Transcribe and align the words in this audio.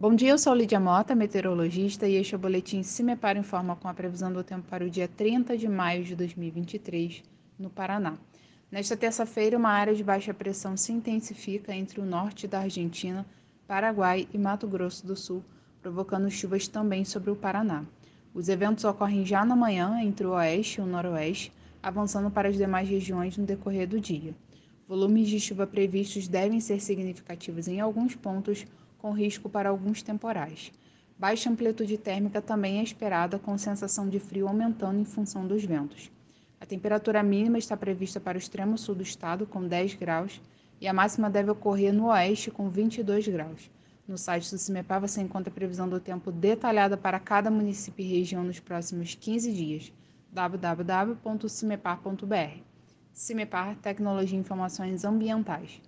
Bom 0.00 0.14
dia, 0.14 0.30
eu 0.30 0.38
sou 0.38 0.54
Lídia 0.54 0.78
Mota, 0.78 1.12
meteorologista, 1.12 2.06
e 2.06 2.14
este 2.14 2.32
é 2.32 2.38
o 2.38 2.40
boletim 2.40 2.84
Cimepar 2.84 3.36
Informa 3.36 3.74
com 3.74 3.88
a 3.88 3.92
previsão 3.92 4.32
do 4.32 4.44
tempo 4.44 4.64
para 4.70 4.84
o 4.84 4.88
dia 4.88 5.08
30 5.08 5.58
de 5.58 5.68
maio 5.68 6.04
de 6.04 6.14
2023, 6.14 7.24
no 7.58 7.68
Paraná. 7.68 8.16
Nesta 8.70 8.96
terça-feira, 8.96 9.58
uma 9.58 9.70
área 9.70 9.96
de 9.96 10.04
baixa 10.04 10.32
pressão 10.32 10.76
se 10.76 10.92
intensifica 10.92 11.74
entre 11.74 12.00
o 12.00 12.06
norte 12.06 12.46
da 12.46 12.60
Argentina, 12.60 13.26
Paraguai 13.66 14.28
e 14.32 14.38
Mato 14.38 14.68
Grosso 14.68 15.04
do 15.04 15.16
Sul, 15.16 15.42
provocando 15.82 16.30
chuvas 16.30 16.68
também 16.68 17.04
sobre 17.04 17.32
o 17.32 17.36
Paraná. 17.36 17.84
Os 18.32 18.48
eventos 18.48 18.84
ocorrem 18.84 19.26
já 19.26 19.44
na 19.44 19.56
manhã 19.56 20.00
entre 20.00 20.28
o 20.28 20.30
oeste 20.30 20.78
e 20.78 20.84
o 20.84 20.86
noroeste, 20.86 21.52
avançando 21.82 22.30
para 22.30 22.48
as 22.48 22.56
demais 22.56 22.88
regiões 22.88 23.36
no 23.36 23.44
decorrer 23.44 23.88
do 23.88 24.00
dia. 24.00 24.32
Volumes 24.86 25.26
de 25.26 25.40
chuva 25.40 25.66
previstos 25.66 26.28
devem 26.28 26.60
ser 26.60 26.80
significativos 26.80 27.66
em 27.66 27.80
alguns 27.80 28.14
pontos, 28.14 28.64
com 28.98 29.12
risco 29.12 29.48
para 29.48 29.70
alguns 29.70 30.02
temporais. 30.02 30.70
Baixa 31.18 31.48
amplitude 31.48 31.96
térmica 31.96 32.42
também 32.42 32.78
é 32.78 32.82
esperada, 32.82 33.38
com 33.38 33.56
sensação 33.56 34.08
de 34.08 34.20
frio 34.20 34.46
aumentando 34.46 35.00
em 35.00 35.04
função 35.04 35.46
dos 35.46 35.64
ventos. 35.64 36.10
A 36.60 36.66
temperatura 36.66 37.22
mínima 37.22 37.58
está 37.58 37.76
prevista 37.76 38.20
para 38.20 38.36
o 38.36 38.38
extremo 38.38 38.76
sul 38.76 38.94
do 38.94 39.02
estado, 39.02 39.46
com 39.46 39.66
10 39.66 39.94
graus, 39.94 40.40
e 40.80 40.86
a 40.86 40.92
máxima 40.92 41.30
deve 41.30 41.50
ocorrer 41.50 41.92
no 41.92 42.06
oeste, 42.06 42.50
com 42.50 42.68
22 42.68 43.28
graus. 43.28 43.70
No 44.06 44.16
site 44.16 44.50
do 44.50 44.58
CIMEPAR 44.58 45.00
você 45.00 45.20
encontra 45.20 45.50
a 45.50 45.54
previsão 45.54 45.88
do 45.88 46.00
tempo 46.00 46.32
detalhada 46.32 46.96
para 46.96 47.20
cada 47.20 47.50
município 47.50 48.04
e 48.04 48.08
região 48.08 48.42
nos 48.42 48.60
próximos 48.60 49.14
15 49.14 49.52
dias. 49.52 49.92
www.cimepar.br 50.32 52.62
CIMEPAR 53.12 53.76
Tecnologia 53.76 54.36
e 54.36 54.40
Informações 54.40 55.04
Ambientais. 55.04 55.80